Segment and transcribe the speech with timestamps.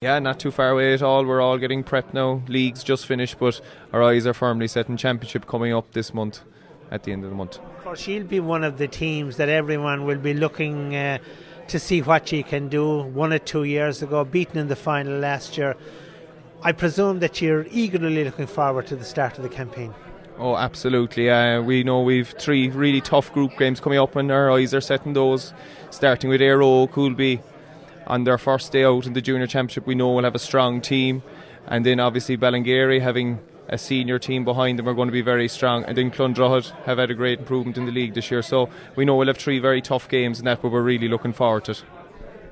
[0.00, 1.24] Yeah, not too far away at all.
[1.24, 2.40] We're all getting prepped now.
[2.46, 3.60] League's just finished, but
[3.92, 6.42] our eyes are firmly set in Championship coming up this month,
[6.92, 7.58] at the end of the month.
[7.58, 11.18] Of course, she'll be one of the teams that everyone will be looking uh,
[11.66, 13.02] to see what she can do.
[13.02, 15.74] One or two years ago, beaten in the final last year.
[16.62, 19.92] I presume that you're eagerly looking forward to the start of the campaign.
[20.38, 21.28] Oh, absolutely.
[21.28, 24.80] Uh, we know we've three really tough group games coming up, and our eyes are
[24.80, 25.52] set on those.
[25.90, 27.40] Starting with Aero, Coolby,
[28.08, 30.80] on their first day out in the junior championship, we know we'll have a strong
[30.80, 31.22] team,
[31.66, 35.46] and then obviously Ballingeary having a senior team behind them are going to be very
[35.46, 38.42] strong, and then Clondrohid have had a great improvement in the league this year.
[38.42, 41.34] So we know we'll have three very tough games, and that, but we're really looking
[41.34, 41.84] forward to it.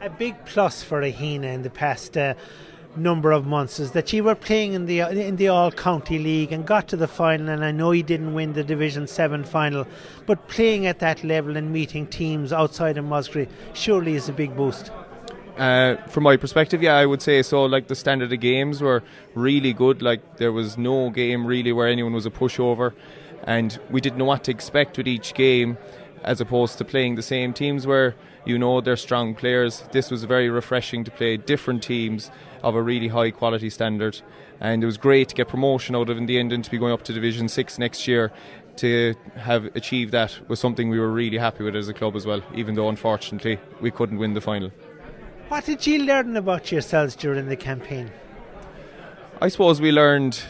[0.00, 2.16] A big plus for Aghinagh in the past.
[2.16, 2.34] Uh,
[2.96, 6.52] number of months is that you were playing in the in the all county league
[6.52, 9.84] and got to the final and I know you didn't win the division 7 final
[10.26, 14.56] but playing at that level and meeting teams outside of Muskerry surely is a big
[14.56, 14.92] boost
[15.58, 17.64] uh, from my perspective, yeah, I would say so.
[17.64, 19.02] Like the standard of games were
[19.34, 20.02] really good.
[20.02, 22.92] Like there was no game really where anyone was a pushover,
[23.44, 25.78] and we didn't know what to expect with each game,
[26.22, 29.84] as opposed to playing the same teams where you know they're strong players.
[29.92, 32.30] This was very refreshing to play different teams
[32.62, 34.20] of a really high quality standard,
[34.60, 36.78] and it was great to get promotion out of in the end and to be
[36.78, 38.32] going up to Division Six next year.
[38.78, 42.26] To have achieved that was something we were really happy with as a club as
[42.26, 44.72] well, even though unfortunately we couldn't win the final.
[45.48, 48.10] What did you learn about yourselves during the campaign?
[49.42, 50.42] I suppose we learned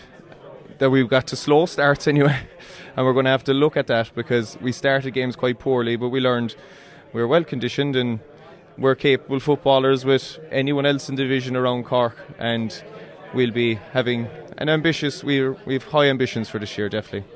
[0.78, 2.38] that we've got to slow starts anyway,
[2.96, 5.96] and we're going to have to look at that because we started games quite poorly,
[5.96, 6.54] but we learned
[7.12, 8.20] we we're well conditioned and
[8.78, 12.82] we're capable footballers with anyone else in the division around Cork, and
[13.34, 14.28] we'll be having
[14.58, 15.24] an ambitious.
[15.24, 17.28] We we've high ambitions for this year, definitely.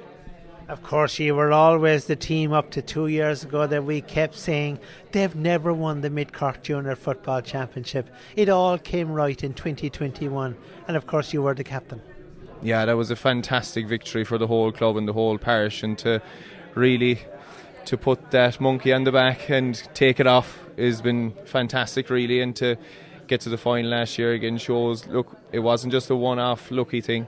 [0.69, 4.35] Of course, you were always the team up to two years ago that we kept
[4.35, 4.79] saying
[5.13, 8.11] they've never won the Mid Cork Junior Football Championship.
[8.37, 10.55] It all came right in 2021,
[10.87, 12.03] and of course, you were the captain.
[12.61, 15.97] Yeah, that was a fantastic victory for the whole club and the whole parish, and
[15.99, 16.21] to
[16.75, 17.21] really
[17.87, 22.43] to put that monkey on the back and take it off has been fantastic, really,
[22.43, 22.77] and to
[23.27, 27.03] get to the final last year again shows look it wasn't just a one-off lucky
[27.03, 27.27] thing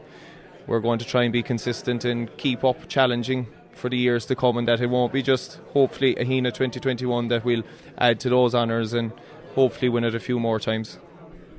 [0.70, 4.36] we're going to try and be consistent and keep up challenging for the years to
[4.36, 7.64] come, and that it won't be just hopefully a Aghinagh 2021 that we'll
[7.98, 9.12] add to those honours and
[9.56, 10.98] hopefully win it a few more times.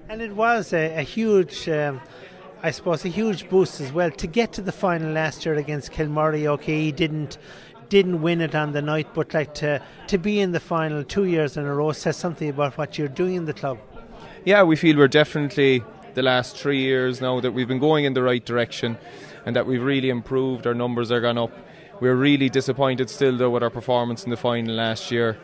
[0.07, 1.67] And it was a, a huge.
[1.67, 1.99] Um,
[2.63, 5.91] I suppose a huge boost as well to get to the final last year against
[5.91, 6.45] Kilmurry.
[6.45, 7.37] Okay, he didn't
[7.89, 11.25] didn't win it on the night, but like to to be in the final two
[11.25, 13.77] years in a row says something about what you're doing in the club.
[14.45, 15.83] Yeah, we feel we're definitely
[16.13, 18.97] the last three years now that we've been going in the right direction
[19.45, 20.67] and that we've really improved.
[20.67, 21.51] Our numbers are gone up.
[21.99, 25.37] We're really disappointed still though with our performance in the final last year.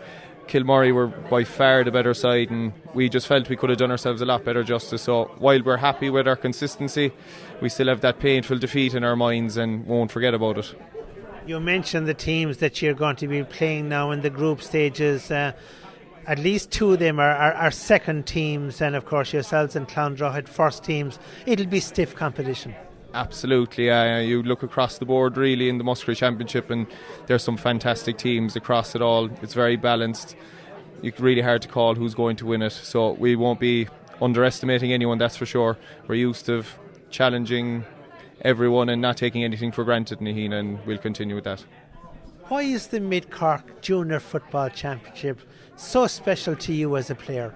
[0.48, 3.92] Kilmurry were by far the better side, and we just felt we could have done
[3.92, 5.02] ourselves a lot better justice.
[5.02, 7.12] So while we're happy with our consistency,
[7.62, 10.74] we still have that painful defeat in our minds and won't forget about it.
[11.46, 15.32] You mentioned the teams that you're going to be playing now in the group stages.
[15.32, 15.52] Uh,
[16.28, 19.88] at least two of them are, are, are, second teams, and of course yourselves and
[19.88, 21.18] Clondrohid first teams.
[21.46, 22.76] It'll be stiff competition.
[23.14, 26.86] Absolutely, uh, you look across the board really in the Muskerry Championship, and
[27.28, 29.30] there's some fantastic teams across it all.
[29.42, 30.36] It's very balanced.
[31.02, 33.88] It's really hard to call who's going to win it, so we won't be
[34.22, 35.18] underestimating anyone.
[35.18, 35.78] That's for sure.
[36.08, 36.64] We're used to
[37.10, 37.86] challenging
[38.42, 41.64] everyone and not taking anything for granted in Aghinagh, and we'll continue with that.
[42.50, 45.42] Why is the Mid Cork Junior Football Championship
[45.76, 47.54] so special to you as a player?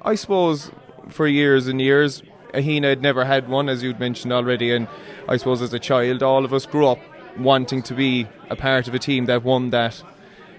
[0.00, 0.70] I suppose
[1.10, 2.22] for years and years,
[2.54, 4.88] Aghinagh had never had one, as you'd mentioned already, and
[5.28, 6.98] I suppose as a child, all of us grew up
[7.38, 10.02] wanting to be a part of a team that won that,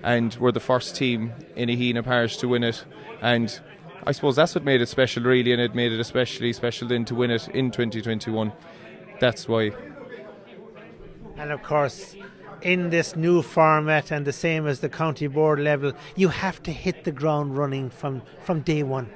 [0.04, 2.86] and we're the first team in Aghinagh Parish to win it,
[3.22, 3.60] and
[4.04, 7.06] I suppose that's what made it special, really, and it made it especially special then
[7.06, 8.54] to win it in 2021.
[9.20, 9.72] That's why.
[11.38, 12.16] And of course,
[12.62, 16.72] in this new format and the same as the county board level, you have to
[16.72, 19.10] hit the ground running from, from day one.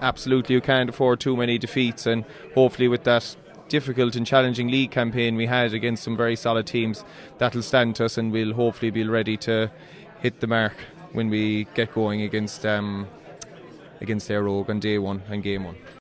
[0.00, 2.24] Absolutely, you can't afford too many defeats, and
[2.54, 3.36] hopefully, with that
[3.68, 7.04] difficult and challenging league campaign we had against some very solid teams,
[7.38, 9.70] that'll stand to us, and we'll hopefully be ready to
[10.20, 10.74] hit the mark
[11.12, 13.06] when we get going against um,
[14.00, 15.76] against Éire Óg on day one and game one.